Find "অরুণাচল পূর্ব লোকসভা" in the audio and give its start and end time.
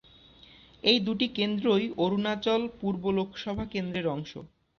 1.97-3.65